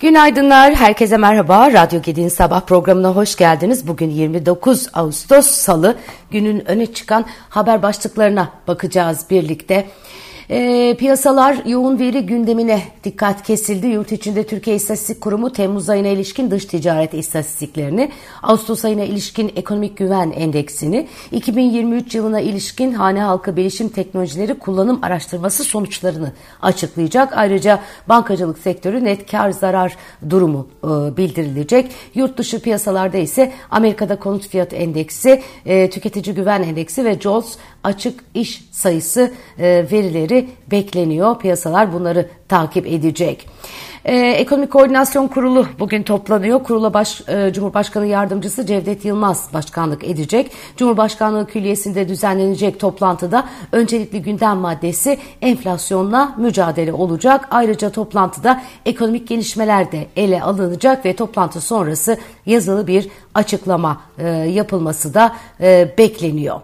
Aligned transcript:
Günaydınlar, 0.00 0.74
herkese 0.74 1.16
merhaba. 1.16 1.72
Radyo 1.72 2.02
Gedi'nin 2.02 2.28
sabah 2.28 2.60
programına 2.60 3.16
hoş 3.16 3.36
geldiniz. 3.36 3.88
Bugün 3.88 4.10
29 4.10 4.88
Ağustos 4.94 5.46
Salı. 5.46 5.96
Günün 6.30 6.70
öne 6.70 6.86
çıkan 6.86 7.26
haber 7.48 7.82
başlıklarına 7.82 8.50
bakacağız 8.68 9.26
birlikte. 9.30 9.86
E, 10.50 10.94
piyasalar 10.98 11.56
yoğun 11.66 11.98
veri 11.98 12.26
gündemine 12.26 12.82
dikkat 13.04 13.42
kesildi. 13.42 13.86
Yurt 13.86 14.12
içinde 14.12 14.46
Türkiye 14.46 14.76
İstatistik 14.76 15.20
Kurumu 15.20 15.52
Temmuz 15.52 15.88
ayına 15.88 16.08
ilişkin 16.08 16.50
dış 16.50 16.64
ticaret 16.64 17.14
istatistiklerini, 17.14 18.10
Ağustos 18.42 18.84
ayına 18.84 19.04
ilişkin 19.04 19.52
ekonomik 19.56 19.96
güven 19.96 20.30
endeksini, 20.30 21.06
2023 21.32 22.14
yılına 22.14 22.40
ilişkin 22.40 22.92
hane 22.92 23.20
halkı 23.20 23.56
bilişim 23.56 23.88
teknolojileri 23.88 24.58
kullanım 24.58 24.98
araştırması 25.02 25.64
sonuçlarını 25.64 26.32
açıklayacak. 26.62 27.32
Ayrıca 27.36 27.80
bankacılık 28.08 28.58
sektörü 28.58 29.04
net 29.04 29.30
kar 29.30 29.50
zarar 29.50 29.96
durumu 30.30 30.68
e, 30.84 31.16
bildirilecek. 31.16 31.92
Yurt 32.14 32.38
dışı 32.38 32.60
piyasalarda 32.60 33.18
ise 33.18 33.52
Amerika'da 33.70 34.18
konut 34.18 34.48
fiyat 34.48 34.72
endeksi, 34.72 35.42
e, 35.66 35.90
tüketici 35.90 36.34
güven 36.34 36.62
endeksi 36.62 37.04
ve 37.04 37.20
JOLTS 37.20 37.56
açık 37.86 38.20
iş 38.34 38.64
sayısı 38.72 39.32
e, 39.58 39.64
verileri 39.92 40.48
bekleniyor. 40.70 41.38
Piyasalar 41.38 41.92
bunları 41.92 42.28
takip 42.48 42.86
edecek. 42.86 43.48
Ee, 44.08 44.16
Ekonomik 44.16 44.72
Koordinasyon 44.72 45.28
Kurulu 45.28 45.66
bugün 45.78 46.02
toplanıyor. 46.02 46.64
Kurula 46.64 46.94
baş, 46.94 47.22
e, 47.28 47.52
Cumhurbaşkanı 47.52 48.06
Yardımcısı 48.06 48.66
Cevdet 48.66 49.04
Yılmaz 49.04 49.48
başkanlık 49.54 50.04
edecek. 50.04 50.52
Cumhurbaşkanlığı 50.76 51.46
Külliyesi'nde 51.46 52.08
düzenlenecek 52.08 52.80
toplantıda 52.80 53.44
öncelikli 53.72 54.22
gündem 54.22 54.56
maddesi 54.56 55.18
enflasyonla 55.42 56.34
mücadele 56.36 56.92
olacak. 56.92 57.48
Ayrıca 57.50 57.90
toplantıda 57.90 58.62
ekonomik 58.86 59.28
gelişmeler 59.28 59.92
de 59.92 60.06
ele 60.16 60.42
alınacak 60.42 61.04
ve 61.04 61.16
toplantı 61.16 61.60
sonrası 61.60 62.18
yazılı 62.46 62.86
bir 62.86 63.08
açıklama 63.34 64.00
e, 64.18 64.28
yapılması 64.28 65.14
da 65.14 65.36
e, 65.60 65.94
bekleniyor. 65.98 66.60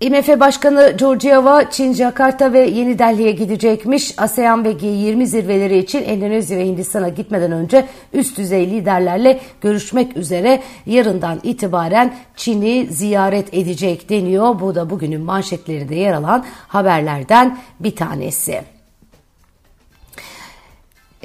IMF 0.00 0.40
Başkanı 0.40 0.94
Georgieva, 0.98 1.70
Çin, 1.70 1.92
Jakarta 1.92 2.52
ve 2.52 2.60
Yeni 2.60 2.98
Delhi'ye 2.98 3.32
gidecekmiş. 3.32 4.14
ASEAN 4.18 4.64
ve 4.64 4.72
G20 4.72 5.26
zirveleri 5.26 5.78
için 5.78 6.02
Endonezya 6.02 6.58
ve 6.58 6.66
Hindistan'a 6.66 7.08
gitmeden 7.08 7.52
önce 7.52 7.84
üst 8.12 8.38
düzey 8.38 8.70
liderlerle 8.70 9.40
görüşmek 9.60 10.16
üzere 10.16 10.62
yarından 10.86 11.40
itibaren 11.42 12.14
Çin'i 12.36 12.86
ziyaret 12.90 13.54
edecek 13.54 14.10
deniyor. 14.10 14.60
Bu 14.60 14.74
da 14.74 14.90
bugünün 14.90 15.20
manşetlerinde 15.20 15.94
yer 15.94 16.12
alan 16.12 16.44
haberlerden 16.68 17.58
bir 17.80 17.96
tanesi. 17.96 18.73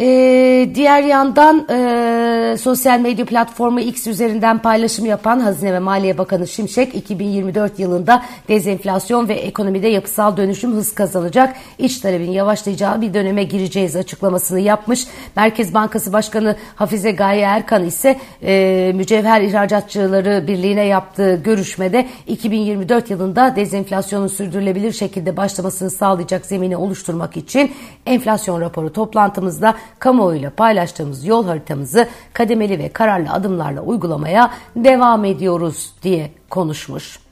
Ee, 0.01 0.69
diğer 0.75 1.03
yandan 1.03 1.67
e, 1.69 2.57
sosyal 2.57 2.99
medya 2.99 3.25
platformu 3.25 3.79
X 3.79 4.07
üzerinden 4.07 4.59
paylaşım 4.59 5.05
yapan 5.05 5.39
Hazine 5.39 5.73
ve 5.73 5.79
Maliye 5.79 6.17
Bakanı 6.17 6.47
Şimşek 6.47 6.95
2024 6.95 7.79
yılında 7.79 8.23
dezenflasyon 8.47 9.27
ve 9.27 9.33
ekonomide 9.33 9.87
yapısal 9.87 10.37
dönüşüm 10.37 10.71
hız 10.71 10.95
kazanacak, 10.95 11.55
iç 11.77 11.97
talebin 11.99 12.31
yavaşlayacağı 12.31 13.01
bir 13.01 13.13
döneme 13.13 13.43
gireceğiz 13.43 13.95
açıklamasını 13.95 14.59
yapmış. 14.59 15.07
Merkez 15.35 15.73
Bankası 15.73 16.13
Başkanı 16.13 16.55
Hafize 16.75 17.11
Gaye 17.11 17.41
Erkan 17.41 17.85
ise 17.85 18.19
e, 18.43 18.91
Mücevher 18.95 19.41
İhracatçıları 19.41 20.47
Birliği'ne 20.47 20.85
yaptığı 20.85 21.35
görüşmede 21.35 22.07
2024 22.27 23.09
yılında 23.09 23.55
dezenflasyonun 23.55 24.27
sürdürülebilir 24.27 24.91
şekilde 24.91 25.37
başlamasını 25.37 25.89
sağlayacak 25.89 26.45
zemini 26.45 26.77
oluşturmak 26.77 27.37
için 27.37 27.71
enflasyon 28.05 28.61
raporu 28.61 28.93
toplantımızda 28.93 29.75
kamuoyuyla 29.99 30.49
paylaştığımız 30.49 31.25
yol 31.25 31.45
haritamızı 31.45 32.07
kademeli 32.33 32.79
ve 32.79 32.89
kararlı 32.89 33.31
adımlarla 33.31 33.81
uygulamaya 33.81 34.51
devam 34.75 35.25
ediyoruz 35.25 35.93
diye 36.03 36.31
konuşmuş. 36.49 37.28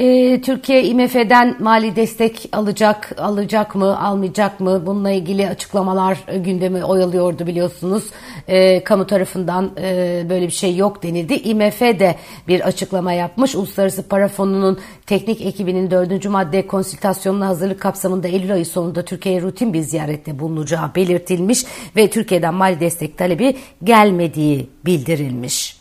Ee, 0.00 0.40
Türkiye 0.40 0.84
IMF'den 0.84 1.56
mali 1.58 1.96
destek 1.96 2.48
alacak, 2.52 3.12
alacak 3.18 3.74
mı, 3.74 4.00
almayacak 4.00 4.60
mı? 4.60 4.86
Bununla 4.86 5.10
ilgili 5.10 5.48
açıklamalar 5.48 6.18
e, 6.28 6.38
gündemi 6.38 6.84
oyalıyordu 6.84 7.46
biliyorsunuz. 7.46 8.04
Ee, 8.48 8.84
kamu 8.84 9.06
tarafından 9.06 9.70
e, 9.80 10.26
böyle 10.30 10.46
bir 10.46 10.52
şey 10.52 10.76
yok 10.76 11.02
denildi. 11.02 11.34
IMF 11.34 11.80
de 11.80 12.16
bir 12.48 12.60
açıklama 12.60 13.12
yapmış. 13.12 13.54
Uluslararası 13.54 14.08
Para 14.08 14.28
Fonu'nun 14.28 14.78
teknik 15.06 15.40
ekibinin 15.40 15.90
dördüncü 15.90 16.28
madde 16.28 16.66
konsültasyonuna 16.66 17.46
hazırlık 17.46 17.80
kapsamında 17.80 18.28
Eylül 18.28 18.52
ayı 18.52 18.66
sonunda 18.66 19.04
Türkiye'ye 19.04 19.42
rutin 19.42 19.72
bir 19.72 19.80
ziyarette 19.80 20.38
bulunacağı 20.38 20.94
belirtilmiş 20.94 21.64
ve 21.96 22.10
Türkiye'den 22.10 22.54
mali 22.54 22.80
destek 22.80 23.18
talebi 23.18 23.56
gelmediği 23.84 24.70
bildirilmiş. 24.84 25.77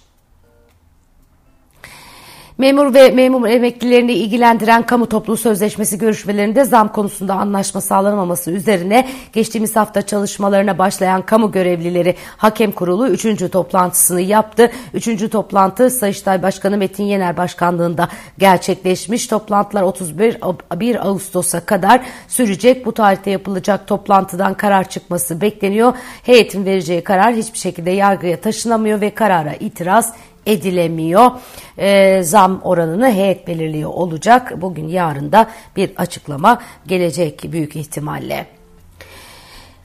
Memur 2.57 2.93
ve 2.93 3.11
memur 3.11 3.47
emeklilerini 3.47 4.11
ilgilendiren 4.11 4.85
kamu 4.85 5.09
toplu 5.09 5.37
sözleşmesi 5.37 5.97
görüşmelerinde 5.97 6.65
zam 6.65 6.91
konusunda 6.91 7.33
anlaşma 7.33 7.81
sağlanamaması 7.81 8.51
üzerine 8.51 9.07
geçtiğimiz 9.33 9.75
hafta 9.75 10.01
çalışmalarına 10.01 10.77
başlayan 10.77 11.21
kamu 11.21 11.51
görevlileri 11.51 12.15
hakem 12.37 12.71
kurulu 12.71 13.07
3. 13.07 13.51
toplantısını 13.51 14.21
yaptı. 14.21 14.71
3. 14.93 15.29
toplantı 15.29 15.89
Sayıştay 15.89 16.43
Başkanı 16.43 16.77
Metin 16.77 17.03
Yener 17.03 17.37
Başkanlığında 17.37 18.09
gerçekleşmiş. 18.37 19.27
Toplantılar 19.27 19.81
31 19.81 20.37
1 20.75 21.07
Ağustos'a 21.07 21.65
kadar 21.65 22.01
sürecek. 22.27 22.85
Bu 22.85 22.91
tarihte 22.93 23.31
yapılacak 23.31 23.87
toplantıdan 23.87 24.53
karar 24.53 24.89
çıkması 24.89 25.41
bekleniyor. 25.41 25.93
Heyetin 26.23 26.65
vereceği 26.65 27.03
karar 27.03 27.35
hiçbir 27.35 27.59
şekilde 27.59 27.91
yargıya 27.91 28.41
taşınamıyor 28.41 29.01
ve 29.01 29.09
karara 29.09 29.53
itiraz 29.53 30.13
edilemiyor. 30.47 31.31
E, 31.77 32.23
zam 32.23 32.61
oranını 32.63 33.11
heyet 33.11 33.47
belirliyor 33.47 33.89
olacak. 33.89 34.61
Bugün 34.61 34.87
yarın 34.87 35.31
da 35.31 35.47
bir 35.75 35.91
açıklama 35.97 36.61
gelecek 36.87 37.51
büyük 37.51 37.75
ihtimalle. 37.75 38.56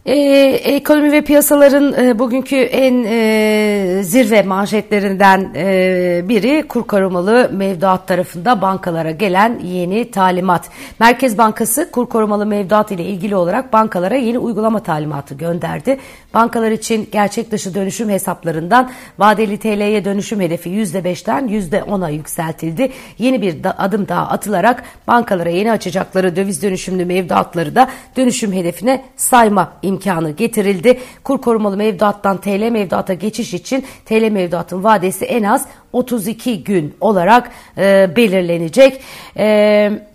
Ee, 0.07 0.15
ekonomi 0.65 1.13
ve 1.13 1.23
piyasaların 1.23 2.07
e, 2.07 2.19
bugünkü 2.19 2.57
en 2.57 3.05
e, 3.09 4.03
zirve 4.03 4.43
manşetlerinden 4.43 5.53
e, 5.57 6.29
biri 6.29 6.69
kur 6.69 6.87
korumalı 6.87 7.51
mevduat 7.53 8.09
tarafında 8.09 8.63
bankalara 8.63 9.11
gelen 9.11 9.59
yeni 9.59 10.11
talimat. 10.11 10.71
Merkez 11.01 11.39
Bankası 11.39 11.91
kur 11.91 12.09
korumalı 12.09 12.47
mevduat 12.47 12.91
ile 12.91 13.05
ilgili 13.05 13.37
olarak 13.37 13.73
bankalara 13.73 14.17
yeni 14.17 14.39
uygulama 14.39 14.83
talimatı 14.83 15.35
gönderdi. 15.35 15.99
Bankalar 16.35 16.71
için 16.71 17.09
gerçek 17.13 17.53
dışı 17.53 17.75
dönüşüm 17.75 18.09
hesaplarından 18.09 18.91
vadeli 19.19 19.59
TL'ye 19.59 20.05
dönüşüm 20.05 20.41
hedefi 20.41 20.71
%5'ten 20.71 21.49
%10'a 21.49 22.09
yükseltildi. 22.09 22.93
Yeni 23.19 23.43
bir 23.43 23.65
da, 23.65 23.79
adım 23.79 24.09
daha 24.09 24.29
atılarak 24.29 24.83
bankalara 25.09 25.51
yeni 25.51 25.73
açacakları 25.73 26.37
döviz 26.37 26.63
dönüşümlü 26.63 27.05
mevduatları 27.05 27.75
da 27.75 27.89
dönüşüm 28.17 28.53
hedefine 28.53 29.05
sayma 29.17 29.73
imkanı 29.83 29.92
getirildi. 30.31 31.01
Kur 31.25 31.41
korumalı 31.41 31.77
mevduattan 31.77 32.41
TL 32.41 32.71
mevduata 32.71 33.15
geçiş 33.15 33.55
için 33.55 33.85
TL 34.05 34.31
mevduatın 34.31 34.85
vadesi 34.85 35.25
en 35.25 35.43
az 35.43 35.67
32 35.93 36.65
gün 36.65 36.95
olarak 37.01 37.51
e, 37.79 38.17
belirlenecek. 38.17 39.01
E, 39.37 40.12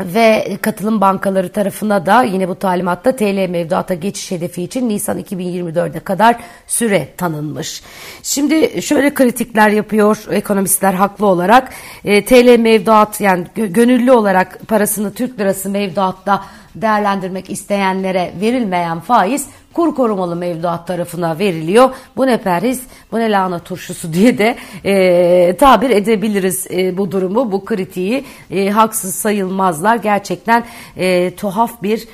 ve 0.00 0.58
katılım 0.62 1.00
bankaları 1.00 1.48
tarafına 1.48 2.06
da 2.06 2.22
yine 2.22 2.48
bu 2.48 2.54
talimatta 2.54 3.16
TL 3.16 3.48
mevduata 3.48 3.94
geçiş 3.94 4.30
hedefi 4.30 4.62
için 4.62 4.88
Nisan 4.88 5.20
2024'e 5.20 6.00
kadar 6.00 6.36
süre 6.66 7.08
tanınmış. 7.16 7.82
Şimdi 8.22 8.82
şöyle 8.82 9.14
kritikler 9.14 9.70
yapıyor 9.70 10.24
ekonomistler 10.30 10.94
haklı 10.94 11.26
olarak. 11.26 11.72
E, 12.04 12.24
TL 12.24 12.58
mevduat 12.58 13.20
yani 13.20 13.46
gönüllü 13.54 14.12
olarak 14.12 14.58
parasını 14.68 15.14
Türk 15.14 15.40
lirası 15.40 15.70
mevduatta 15.70 16.44
değerlendirmek 16.74 17.50
isteyenlere 17.50 18.32
verilmeyen 18.40 19.00
faiz 19.00 19.46
kur 19.74 19.94
korumalı 19.94 20.36
mevduat 20.36 20.86
tarafına 20.86 21.38
veriliyor. 21.38 21.90
Bu 22.16 22.26
ne 22.26 22.36
perhiz, 22.36 22.82
bu 23.12 23.18
ne 23.18 23.30
lahana 23.30 23.58
turşusu 23.58 24.12
diye 24.12 24.38
de 24.38 24.56
e, 24.84 25.56
tabir 25.56 25.90
edebiliriz 25.90 26.66
e, 26.70 26.96
bu 26.96 27.12
durumu, 27.12 27.52
bu 27.52 27.64
kritiği. 27.64 28.24
E, 28.50 28.70
haksız 28.70 29.14
sayılmazlar. 29.14 29.96
Gerçekten 29.96 30.64
e, 30.96 31.34
tuhaf 31.36 31.82
bir 31.82 32.08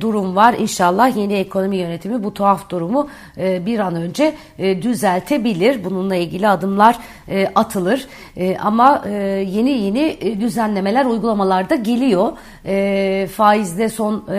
durum 0.00 0.36
var. 0.36 0.54
İnşallah 0.58 1.16
yeni 1.16 1.34
ekonomi 1.34 1.76
yönetimi 1.76 2.24
bu 2.24 2.34
tuhaf 2.34 2.70
durumu 2.70 3.08
e, 3.38 3.66
bir 3.66 3.78
an 3.78 3.94
önce 3.94 4.34
e, 4.58 4.82
düzeltebilir. 4.82 5.84
Bununla 5.84 6.16
ilgili 6.16 6.48
adımlar 6.48 6.98
e, 7.28 7.46
atılır. 7.54 8.06
E, 8.36 8.56
ama 8.56 9.02
e, 9.06 9.12
yeni 9.48 9.70
yeni 9.70 10.16
e, 10.20 10.40
düzenlemeler 10.40 11.04
uygulamalarda 11.04 11.74
geliyor. 11.74 12.32
E, 12.66 13.28
faizde 13.32 13.88
son 13.88 14.24
e, 14.30 14.36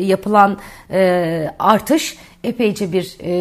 yapılan 0.00 0.58
e, 0.90 1.50
artış 1.58 2.16
epeyce 2.44 2.92
bir 2.92 3.16
e, 3.20 3.32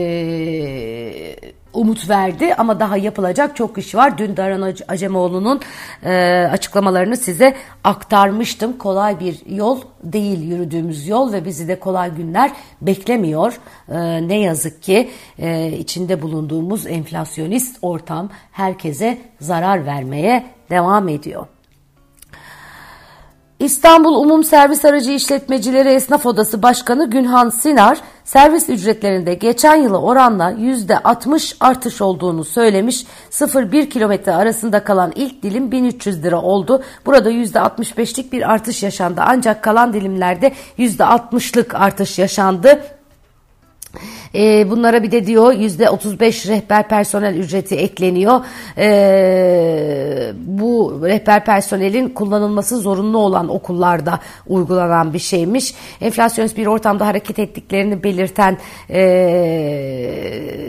umut 1.74 2.10
verdi 2.10 2.56
ama 2.56 2.80
daha 2.80 2.98
yapılacak 2.98 3.56
çok 3.56 3.78
iş 3.78 3.96
var. 3.96 4.18
Dün 4.18 4.38
Daran 4.38 4.74
Acemoğlu'nun 4.88 5.62
e, 6.04 6.48
açıklamalarını 6.52 7.18
size 7.18 7.56
aktarmıştım. 7.84 8.78
Kolay 8.78 9.20
bir 9.20 9.46
yol 9.46 9.82
değil 10.04 10.42
yürüdüğümüz 10.42 11.08
yol 11.08 11.34
ve 11.34 11.46
bizi 11.46 11.68
de 11.68 11.80
kolay 11.80 12.16
günler 12.16 12.52
beklemiyor. 12.82 13.60
E, 13.90 14.28
ne 14.28 14.40
yazık 14.40 14.84
ki 14.84 15.10
e, 15.40 15.72
içinde 15.72 16.22
bulunduğumuz 16.22 16.88
enflasyonist 16.88 17.78
ortam 17.82 18.30
herkese 18.52 19.18
zarar 19.40 19.86
vermeye 19.86 20.46
devam 20.70 21.10
ediyor. 21.10 21.48
İstanbul 23.62 24.16
Umum 24.16 24.44
Servis 24.44 24.86
Aracı 24.86 25.12
İşletmecileri 25.12 25.90
Esnaf 25.90 26.26
Odası 26.26 26.64
Başkanı 26.64 27.10
Günhan 27.10 27.50
Sinar, 27.50 27.98
servis 28.26 28.70
ücretlerinde 28.70 29.34
geçen 29.34 29.76
yıla 29.76 30.02
oranla 30.02 30.52
%60 30.52 31.56
artış 31.60 32.02
olduğunu 32.02 32.44
söylemiş. 32.44 33.06
0-1 33.32 33.90
kilometre 33.90 34.32
arasında 34.32 34.84
kalan 34.84 35.12
ilk 35.16 35.44
dilim 35.44 35.72
1300 35.72 36.24
lira 36.24 36.42
oldu. 36.42 36.84
Burada 37.06 37.32
%65'lik 37.32 38.34
bir 38.34 38.52
artış 38.52 38.84
yaşandı 38.84 39.22
ancak 39.26 39.64
kalan 39.64 39.94
dilimlerde 39.94 40.54
%60'lık 40.78 41.76
artış 41.76 42.20
yaşandı. 42.20 42.84
E, 44.36 44.70
bunlara 44.70 45.04
bir 45.04 45.12
de 45.12 45.26
diyor 45.26 45.54
yüzde 45.54 45.90
35 45.90 46.48
rehber 46.48 46.88
personel 46.88 47.36
ücreti 47.36 47.76
ekleniyor. 47.76 48.42
E, 48.78 50.32
bu 50.36 51.02
rehber 51.04 51.46
personelin 51.46 52.10
kullanılması 52.10 52.78
zorunlu 52.78 53.18
olan 53.18 53.50
okullarda 53.50 54.20
uygulanan 54.48 55.14
bir 55.14 55.20
şeymiş. 55.20 55.74
Enflasyonist 56.02 56.58
bir 56.58 56.66
ortamda 56.66 57.08
hareket 57.08 57.40
ettiklerini 57.40 58.04
belirten 58.04 58.58
e, 58.90 59.02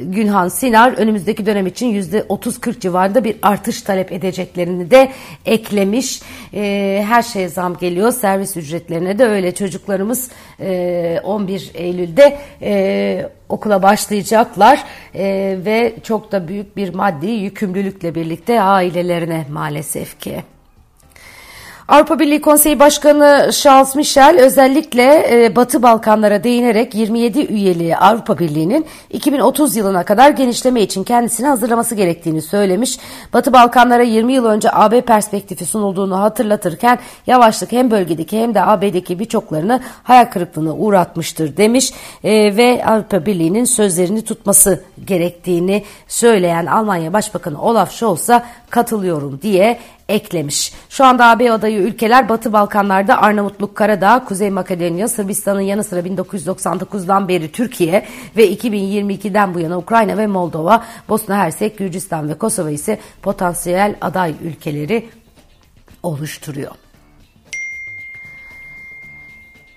Günhan 0.03 0.49
Sinar 0.49 0.93
önümüzdeki 0.93 1.47
dönem 1.47 1.67
için 1.67 1.87
yüzde 1.87 2.20
30-40 2.20 2.81
civarında 2.81 3.25
bir 3.25 3.37
artış 3.43 3.82
talep 3.82 4.12
edeceklerini 4.12 4.91
de 4.91 5.09
eklemiş. 5.47 6.23
E, 6.55 7.05
her 7.09 7.23
şeye 7.23 7.49
zam 7.49 7.76
geliyor. 7.76 8.12
Servis 8.12 8.56
ücretlerine 8.56 9.19
de 9.19 9.25
öyle 9.25 9.55
çocuklarımız 9.55 10.31
e, 10.61 11.20
11 11.25 11.70
Eylül'de 11.75 12.38
e, 12.62 13.29
okula 13.52 13.82
başlayacaklar 13.82 14.84
e, 15.14 15.25
ve 15.64 15.94
çok 16.02 16.32
da 16.32 16.49
büyük 16.49 16.76
bir 16.76 16.94
maddi 16.94 17.26
yükümlülükle 17.26 18.14
birlikte 18.14 18.62
ailelerine 18.62 19.46
maalesef 19.50 20.20
ki. 20.20 20.43
Avrupa 21.88 22.19
Birliği 22.19 22.40
Konseyi 22.40 22.79
Başkanı 22.79 23.50
Charles 23.52 23.94
Michel 23.94 24.40
özellikle 24.40 25.26
e, 25.44 25.56
Batı 25.56 25.82
Balkanlara 25.82 26.44
değinerek 26.44 26.94
27 26.94 27.46
üyeliği 27.46 27.96
Avrupa 27.96 28.38
Birliği'nin 28.38 28.87
2030 29.11 29.76
yılına 29.76 30.05
kadar 30.05 30.31
genişleme 30.31 30.81
için 30.82 31.05
kendisini 31.05 31.46
hazırlaması 31.46 31.94
gerektiğini 31.94 32.43
söylemiş. 32.43 32.99
Batı 33.32 33.52
Balkanlara 33.52 34.02
20 34.02 34.32
yıl 34.32 34.44
önce 34.44 34.69
AB 34.73 35.00
perspektifi 35.00 35.67
sunulduğunu 35.67 36.20
hatırlatırken 36.20 36.99
yavaşlık 37.26 37.73
hem 37.73 37.90
bölgedeki 37.90 38.40
hem 38.40 38.55
de 38.55 38.62
AB'deki 38.62 39.19
birçoklarını 39.19 39.81
hayal 40.02 40.25
kırıklığına 40.25 40.75
uğratmıştır 40.75 41.56
demiş 41.56 41.93
e, 42.25 42.56
ve 42.56 42.85
Avrupa 42.87 43.26
Birliği'nin 43.26 43.64
sözlerini 43.64 44.25
tutması 44.25 44.85
gerektiğini 45.05 45.85
söyleyen 46.08 46.67
Almanya 46.67 47.12
Başbakanı 47.12 47.62
Olaf 47.62 47.93
Scholz'a 47.93 48.44
katılıyorum 48.73 49.43
diye 49.43 49.79
eklemiş. 50.09 50.73
Şu 50.89 51.05
anda 51.05 51.27
AB 51.27 51.53
adayı 51.53 51.79
ülkeler 51.79 52.29
Batı 52.29 52.53
Balkanlarda 52.53 53.23
Arnavutluk, 53.23 53.75
Karadağ, 53.75 54.25
Kuzey 54.25 54.51
Makedonya, 54.51 55.09
Sırbistan'ın 55.09 55.61
yanı 55.61 55.85
sıra 55.85 56.01
1999'dan 56.01 57.29
beri 57.29 57.53
Türkiye 57.53 58.07
ve 58.37 58.53
2022'den 58.53 59.55
bu 59.55 59.61
yana 59.61 59.79
Ukrayna 59.79 60.19
ve 60.19 60.27
Moldova, 60.27 60.85
Bosna 61.09 61.37
Hersek, 61.37 61.79
Gürcistan 61.79 62.29
ve 62.29 62.35
Kosova 62.35 62.71
ise 62.71 62.99
potansiyel 63.23 63.97
aday 64.01 64.35
ülkeleri 64.45 65.09
oluşturuyor. 66.03 66.81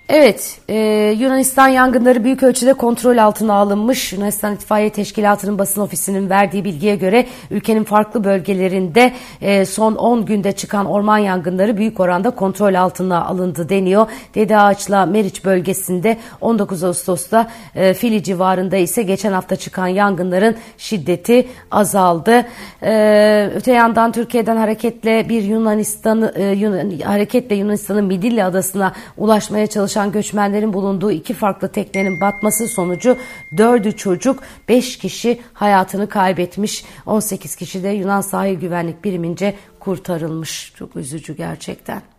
Evet, 0.08 0.58
e, 0.68 0.76
Yunanistan 1.18 1.68
yangınları 1.68 2.24
büyük 2.24 2.42
ölçüde 2.42 2.72
kontrol 2.72 3.16
altına 3.16 3.54
alınmış. 3.54 4.12
Yunanistan 4.12 4.54
İtfaiye 4.54 4.90
Teşkilatı'nın 4.90 5.58
basın 5.58 5.80
ofisinin 5.80 6.30
verdiği 6.30 6.64
bilgiye 6.64 6.96
göre 6.96 7.26
ülkenin 7.50 7.84
farklı 7.84 8.24
bölgelerinde 8.24 9.12
e, 9.40 9.64
son 9.64 9.94
10 9.94 10.26
günde 10.26 10.52
çıkan 10.52 10.86
orman 10.86 11.18
yangınları 11.18 11.76
büyük 11.76 12.00
oranda 12.00 12.30
kontrol 12.30 12.74
altına 12.74 13.24
alındı 13.24 13.68
deniyor. 13.68 14.06
Dede 14.34 14.58
Ağaç'la 14.58 15.06
Meriç 15.06 15.44
bölgesinde 15.44 16.16
19 16.40 16.84
Ağustos'ta 16.84 17.48
e, 17.74 17.94
Fili 17.94 18.22
civarında 18.22 18.76
ise 18.76 19.02
geçen 19.02 19.32
hafta 19.32 19.56
çıkan 19.56 19.86
yangınların 19.86 20.56
şiddeti 20.78 21.48
azaldı. 21.70 22.44
E, 22.82 23.50
öte 23.54 23.72
yandan 23.72 24.12
Türkiye'den 24.12 24.56
hareketle 24.56 25.28
bir 25.28 25.42
Yunanistan 25.42 26.30
e, 26.34 26.44
Yunan, 26.44 26.90
hareketle 27.04 27.54
Yunanistan'ın 27.56 28.04
Midilli 28.04 28.44
adasına 28.44 28.92
ulaşmaya 29.16 29.66
çalışan 29.66 29.95
çalışan 29.96 30.12
göçmenlerin 30.12 30.72
bulunduğu 30.72 31.12
iki 31.12 31.34
farklı 31.34 31.68
teknenin 31.68 32.20
batması 32.20 32.68
sonucu 32.68 33.16
dördü 33.56 33.96
çocuk, 33.96 34.42
beş 34.68 34.98
kişi 34.98 35.40
hayatını 35.52 36.08
kaybetmiş. 36.08 36.84
18 37.06 37.56
kişi 37.56 37.82
de 37.82 37.88
Yunan 37.88 38.20
sahil 38.20 38.54
güvenlik 38.54 39.04
birimince 39.04 39.54
kurtarılmış. 39.80 40.72
Çok 40.76 40.96
üzücü 40.96 41.36
gerçekten. 41.36 42.15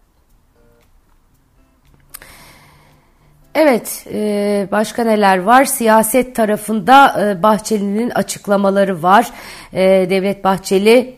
Evet, 3.60 4.06
e, 4.14 4.68
başka 4.72 5.04
neler 5.04 5.38
var? 5.38 5.66
Siyaset 5.66 6.36
tarafında 6.36 7.26
e, 7.30 7.44
Bahçeli'nin 7.44 8.10
açıklamaları 8.10 9.04
var. 9.04 9.32
E, 9.74 9.80
Devlet 10.10 10.44
Bahçeli, 10.44 11.16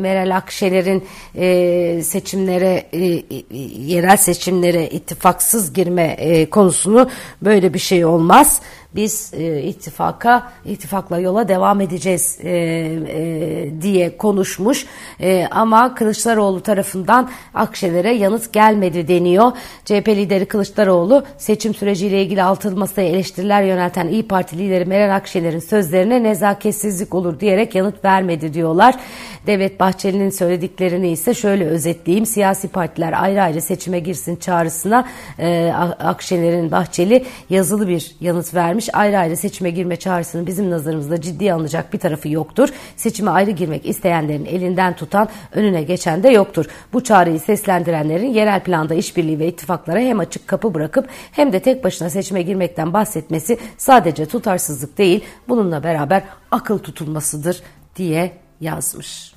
Meral 0.00 0.36
Akşener'in 0.36 1.04
seçimlere, 2.02 2.86
yerel 3.86 4.16
seçimlere 4.16 4.88
ittifaksız 4.88 5.72
girme 5.72 6.46
konusunu 6.50 7.10
böyle 7.42 7.74
bir 7.74 7.78
şey 7.78 8.04
olmaz 8.04 8.60
biz 8.96 9.34
e, 9.34 9.62
ittifaka 9.62 10.52
ittifakla 10.64 11.18
yola 11.18 11.48
devam 11.48 11.80
edeceğiz 11.80 12.38
e, 12.42 12.50
e, 12.50 13.82
diye 13.82 14.16
konuşmuş 14.16 14.86
e, 15.20 15.46
ama 15.50 15.94
Kılıçdaroğlu 15.94 16.60
tarafından 16.60 17.30
Akşener'e 17.54 18.12
yanıt 18.12 18.52
gelmedi 18.52 19.08
deniyor. 19.08 19.52
CHP 19.84 20.08
lideri 20.08 20.46
Kılıçdaroğlu 20.46 21.24
seçim 21.38 21.74
süreciyle 21.74 22.22
ilgili 22.22 22.42
altılmasına 22.42 23.04
eleştiriler 23.04 23.62
yönelten 23.62 24.08
İyi 24.08 24.28
Parti 24.28 24.58
lideri 24.58 24.84
Meral 24.84 25.16
Akşener'in 25.16 25.58
sözlerine 25.58 26.22
nezaketsizlik 26.22 27.14
olur 27.14 27.40
diyerek 27.40 27.74
yanıt 27.74 28.04
vermedi 28.04 28.54
diyorlar. 28.54 28.94
Devlet 29.46 29.80
Bahçeli'nin 29.80 30.30
söylediklerini 30.30 31.10
ise 31.10 31.34
şöyle 31.34 31.66
özetleyeyim. 31.66 32.26
Siyasi 32.26 32.68
partiler 32.68 33.22
ayrı 33.22 33.42
ayrı 33.42 33.60
seçime 33.60 33.98
girsin 33.98 34.36
çağrısına 34.36 35.08
e, 35.38 35.72
Akşener'in 35.98 36.70
Bahçeli 36.70 37.24
yazılı 37.50 37.88
bir 37.88 38.16
yanıt 38.20 38.54
vermiş. 38.54 38.85
Ayrı 38.92 39.18
ayrı 39.18 39.36
seçime 39.36 39.70
girme 39.70 39.96
çağrısının 39.96 40.46
bizim 40.46 40.70
nazarımızda 40.70 41.20
ciddiye 41.20 41.52
alınacak 41.52 41.92
bir 41.92 41.98
tarafı 41.98 42.28
yoktur. 42.28 42.68
Seçime 42.96 43.30
ayrı 43.30 43.50
girmek 43.50 43.86
isteyenlerin 43.86 44.44
elinden 44.44 44.96
tutan 44.96 45.28
önüne 45.52 45.82
geçen 45.82 46.22
de 46.22 46.28
yoktur. 46.28 46.66
Bu 46.92 47.04
çağrıyı 47.04 47.40
seslendirenlerin 47.40 48.34
yerel 48.34 48.60
planda 48.60 48.94
işbirliği 48.94 49.38
ve 49.38 49.48
ittifaklara 49.48 49.98
hem 49.98 50.20
açık 50.20 50.48
kapı 50.48 50.74
bırakıp 50.74 51.08
hem 51.32 51.52
de 51.52 51.60
tek 51.60 51.84
başına 51.84 52.10
seçime 52.10 52.42
girmekten 52.42 52.92
bahsetmesi 52.92 53.58
sadece 53.78 54.26
tutarsızlık 54.26 54.98
değil 54.98 55.24
bununla 55.48 55.84
beraber 55.84 56.22
akıl 56.50 56.78
tutulmasıdır 56.78 57.62
diye 57.96 58.32
yazmış. 58.60 59.35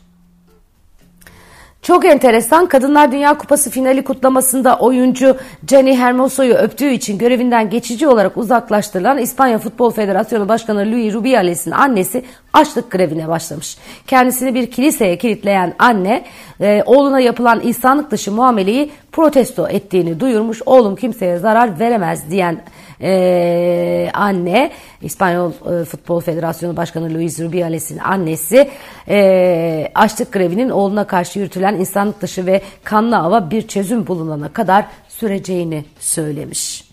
Çok 1.90 2.06
enteresan 2.06 2.66
Kadınlar 2.66 3.12
Dünya 3.12 3.38
Kupası 3.38 3.70
finali 3.70 4.04
kutlamasında 4.04 4.78
oyuncu 4.78 5.38
Jenny 5.68 5.96
Hermoso'yu 5.96 6.54
öptüğü 6.54 6.90
için 6.90 7.18
görevinden 7.18 7.70
geçici 7.70 8.08
olarak 8.08 8.38
uzaklaştırılan 8.38 9.18
İspanya 9.18 9.60
Futbol 9.60 9.92
Federasyonu 9.92 10.50
Başkanı 10.50 10.92
Luis 10.92 11.14
Rubiales'in 11.14 11.72
annesi 11.72 12.26
açlık 12.54 12.92
grevine 12.92 13.28
başlamış. 13.28 13.78
Kendisini 14.08 14.54
bir 14.56 14.72
kiliseye 14.72 15.18
kilitleyen 15.18 15.74
anne 15.80 16.26
e, 16.62 16.84
oğluna 16.86 17.20
yapılan 17.20 17.62
insanlık 17.64 18.12
dışı 18.12 18.32
muameleyi 18.32 18.92
protesto 19.12 19.68
ettiğini 19.68 20.20
duyurmuş. 20.20 20.62
Oğlum 20.66 20.96
kimseye 20.96 21.38
zarar 21.38 21.80
veremez 21.80 22.32
diyen 22.32 22.62
e, 23.02 24.10
anne 24.14 24.72
İspanyol 25.02 25.52
e, 25.52 25.86
Futbol 25.86 26.22
Federasyonu 26.22 26.78
Başkanı 26.78 27.14
Luis 27.14 27.40
Rubiales'in 27.40 27.98
annesi 27.98 28.70
e, 29.08 29.92
açlık 29.96 30.32
grevinin 30.32 30.70
oğluna 30.70 31.08
karşı 31.08 31.40
yürütülen 31.40 31.76
insanlık 31.76 32.22
dışı 32.22 32.46
ve 32.46 32.62
kanlı 32.84 33.18
ava 33.18 33.52
bir 33.52 33.68
çözüm 33.68 34.08
bulunana 34.08 34.54
kadar 34.54 34.86
süreceğini 35.08 35.86
söylemiş. 36.00 36.90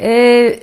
E, 0.00 0.60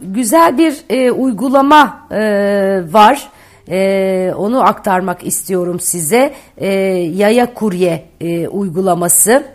güzel 0.00 0.58
bir 0.58 0.76
e, 0.90 1.10
uygulama 1.10 2.08
e, 2.10 2.82
var. 2.90 3.28
E, 3.70 4.32
onu 4.36 4.62
aktarmak 4.62 5.26
istiyorum 5.26 5.80
size. 5.80 6.34
E, 6.56 6.68
Yaya 7.14 7.54
Kurye 7.54 8.04
e, 8.20 8.48
uygulaması. 8.48 9.53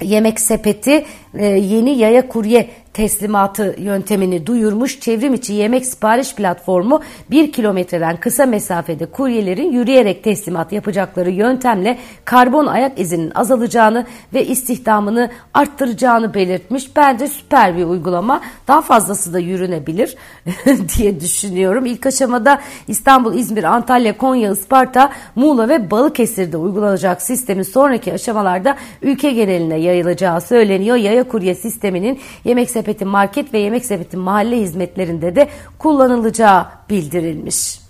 Yemek 0.00 0.40
sepeti 0.40 1.04
e, 1.34 1.46
yeni 1.46 1.98
yaya 1.98 2.28
kurye 2.28 2.70
teslimatı 2.98 3.76
yöntemini 3.78 4.46
duyurmuş. 4.46 5.00
Çevrim 5.00 5.34
içi 5.34 5.52
yemek 5.52 5.86
sipariş 5.86 6.34
platformu 6.34 7.02
bir 7.30 7.52
kilometreden 7.52 8.16
kısa 8.16 8.46
mesafede 8.46 9.06
kuryelerin 9.06 9.72
yürüyerek 9.72 10.24
teslimat 10.24 10.72
yapacakları 10.72 11.30
yöntemle 11.30 11.98
karbon 12.24 12.66
ayak 12.66 13.00
izinin 13.00 13.32
azalacağını 13.34 14.06
ve 14.34 14.46
istihdamını 14.46 15.30
arttıracağını 15.54 16.34
belirtmiş. 16.34 16.96
Bence 16.96 17.28
süper 17.28 17.76
bir 17.76 17.84
uygulama. 17.84 18.40
Daha 18.68 18.82
fazlası 18.82 19.32
da 19.32 19.38
yürünebilir 19.38 20.16
diye 20.98 21.20
düşünüyorum. 21.20 21.86
İlk 21.86 22.06
aşamada 22.06 22.60
İstanbul, 22.88 23.34
İzmir, 23.34 23.64
Antalya, 23.64 24.16
Konya, 24.16 24.52
Isparta, 24.52 25.12
Muğla 25.34 25.68
ve 25.68 25.90
Balıkesir'de 25.90 26.56
uygulanacak 26.56 27.22
sistemin 27.22 27.62
sonraki 27.62 28.12
aşamalarda 28.12 28.76
ülke 29.02 29.30
geneline 29.30 29.76
yayılacağı 29.76 30.40
söyleniyor. 30.40 30.96
Yaya 30.96 31.27
kurye 31.28 31.54
sisteminin 31.54 32.20
yemek 32.44 32.70
sepeti 32.70 33.04
market 33.04 33.54
ve 33.54 33.58
yemek 33.58 33.84
sepeti 33.84 34.16
mahalle 34.16 34.56
hizmetlerinde 34.60 35.36
de 35.36 35.48
kullanılacağı 35.78 36.66
bildirilmiş. 36.90 37.87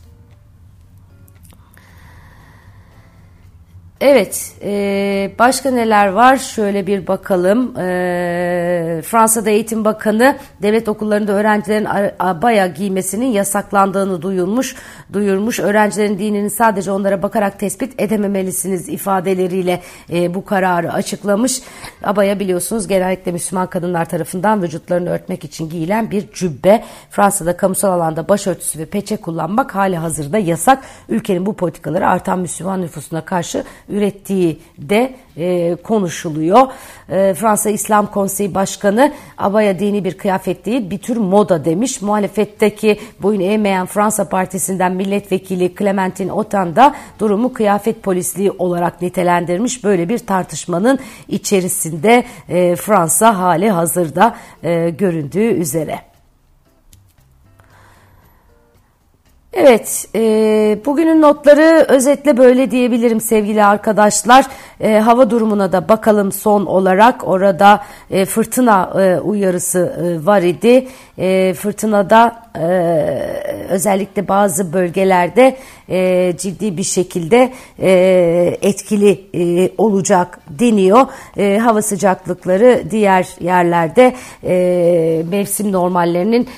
Evet, 4.01 4.53
e, 4.63 5.31
başka 5.39 5.71
neler 5.71 6.07
var? 6.07 6.37
Şöyle 6.37 6.87
bir 6.87 7.07
bakalım. 7.07 7.79
E, 7.79 9.03
Fransa'da 9.05 9.51
Eğitim 9.51 9.85
Bakanı 9.85 10.37
devlet 10.63 10.89
okullarında 10.89 11.33
öğrencilerin 11.33 11.87
abaya 12.19 12.67
giymesinin 12.67 13.27
yasaklandığını 13.27 14.23
duyulmuş, 14.23 14.77
duyurmuş. 15.13 15.61
Öğrencilerin 15.61 16.19
dinini 16.19 16.51
sadece 16.51 16.91
onlara 16.91 17.23
bakarak 17.23 17.59
tespit 17.59 18.01
edememelisiniz 18.01 18.89
ifadeleriyle 18.89 19.81
e, 20.13 20.35
bu 20.35 20.45
kararı 20.45 20.93
açıklamış. 20.93 21.63
Abaya 22.05 22.41
biliyorsunuz 22.41 22.89
genellikle 22.89 23.33
Müslüman 23.33 23.67
kadınlar 23.67 24.05
tarafından 24.05 24.63
vücutlarını 24.63 25.11
örtmek 25.11 25.45
için 25.45 25.69
giyilen 25.69 26.11
bir 26.11 26.33
cübbe. 26.33 26.85
Fransa'da 27.11 27.57
kamusal 27.57 27.93
alanda 27.93 28.29
başörtüsü 28.29 28.79
ve 28.79 28.85
peçe 28.85 29.17
kullanmak 29.17 29.75
hali 29.75 29.97
hazırda 29.97 30.39
yasak. 30.39 30.85
Ülkenin 31.09 31.47
bu 31.47 31.57
politikaları 31.57 32.09
artan 32.09 32.39
Müslüman 32.39 32.83
nüfusuna 32.83 33.25
karşı 33.25 33.65
ürettiği 33.89 34.59
de 34.79 35.15
e, 35.37 35.77
konuşuluyor. 35.83 36.69
E, 37.09 37.35
Fransa 37.35 37.71
İslam 37.71 38.11
Konseyi 38.11 38.55
Başkanı 38.55 39.13
abaya 39.39 39.79
dini 39.79 40.05
bir 40.05 40.19
kıyafet 40.19 40.67
değil 40.67 40.91
bir 40.91 40.99
tür 40.99 41.17
moda 41.17 41.65
demiş. 41.65 42.03
Muhalefetteki 42.03 42.99
boyun 43.23 43.41
eğmeyen 43.41 43.87
Fransa 43.87 44.29
Partisi'nden 44.29 44.93
milletvekili 44.93 45.75
Clementine 45.79 46.33
Otan 46.33 46.77
da 46.77 46.95
durumu 47.19 47.53
kıyafet 47.53 48.03
polisliği 48.03 48.51
olarak 48.51 49.03
nitelendirmiş. 49.03 49.85
Böyle 49.85 50.09
bir 50.09 50.19
tartışmanın 50.19 50.99
içerisinde 51.29 52.25
e, 52.49 52.77
Fransa 52.77 53.39
hali 53.39 53.71
hazırda 53.71 54.37
e, 54.63 54.91
göründüğü 54.91 55.51
üzere. 55.51 56.09
Evet, 59.53 60.09
e, 60.15 60.21
bugünün 60.87 61.23
notları 61.23 61.87
özetle 61.89 62.37
böyle 62.37 62.71
diyebilirim 62.71 63.21
sevgili 63.21 63.65
arkadaşlar. 63.65 64.47
E, 64.81 64.99
hava 64.99 65.31
durumuna 65.31 65.73
da 65.73 65.89
bakalım 65.89 66.33
son 66.33 66.67
olarak. 66.67 67.29
Orada 67.29 67.81
e, 68.11 68.25
fırtına 68.25 68.91
e, 69.01 69.21
uyarısı 69.21 69.79
e, 69.79 70.27
var 70.27 70.43
idi. 70.43 70.89
E, 71.19 71.55
fırtınada 71.55 72.48
e, 72.57 72.63
özellikle 73.69 74.29
bazı 74.29 74.73
bölgelerde 74.73 75.57
e, 75.89 76.33
ciddi 76.39 76.77
bir 76.77 76.83
şekilde 76.83 77.53
e, 77.83 78.59
etkili 78.63 79.29
olacak 79.79 80.41
deniyor. 80.51 81.07
Hava 81.61 81.83
sıcaklıkları 81.83 82.83
diğer 82.91 83.29
yerlerde 83.41 84.15
mevsim 85.31 85.73
normallerinin 85.73 86.49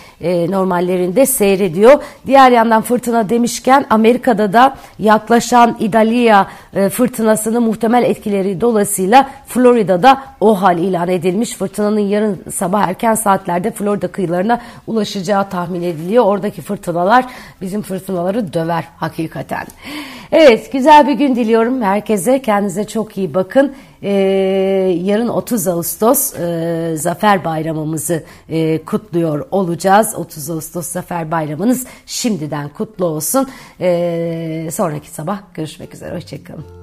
normallerinde 0.51 1.27
seyrediyor. 1.27 2.03
Diğer 2.27 2.51
yandan 2.51 2.83
fırtına 2.83 3.29
demişken 3.29 3.87
Amerika'da 3.91 4.53
da 4.53 4.77
yaklaşan 4.99 5.77
Idalia 5.81 6.47
fırtınasının 6.91 7.63
muhtemel 7.63 8.05
etkileri 8.05 8.61
dolayısıyla 8.61 9.31
Florida'da 9.47 10.23
o 10.41 10.63
hal 10.63 10.79
ilan 10.79 11.09
edilmiş. 11.09 11.55
Fırtınanın 11.55 12.01
yarın 12.01 12.39
sabah 12.55 12.89
erken 12.89 13.15
saatlerde 13.15 13.71
Florida 13.71 14.09
kıyılarına 14.09 14.61
ulaşacağı 14.87 15.49
tahmin 15.49 15.80
ediliyor. 15.83 16.25
Oradaki 16.25 16.63
fırtınalar 16.63 17.25
bizim 17.61 17.83
fırtınaları 17.83 18.53
döver 18.53 18.85
hakikaten. 18.97 19.67
Evet 20.33 20.73
güzel 20.73 21.09
bir 21.09 21.13
gün 21.13 21.37
diliyorum 21.37 21.83
herkese. 21.83 22.43
Kendinize 22.43 22.85
çok 22.85 23.19
iyi 23.19 23.35
bakın. 23.35 23.75
Ee, 24.03 24.11
yarın 25.03 25.29
30 25.29 25.69
Ağustos 25.69 26.35
e, 26.35 26.93
Zafer 26.97 27.45
Bayramımızı 27.45 28.25
e, 28.49 28.85
kutluyor 28.85 29.47
olacağız. 29.51 30.15
30 30.17 30.51
Ağustos 30.51 30.87
Zafer 30.87 31.31
Bayramınız 31.31 31.87
şimdiden 32.07 32.69
kutlu 32.69 33.05
olsun. 33.05 33.49
Ee, 33.81 34.69
sonraki 34.73 35.11
sabah 35.11 35.41
görüşmek 35.55 35.95
üzere. 35.95 36.15
Hoşçakalın. 36.17 36.80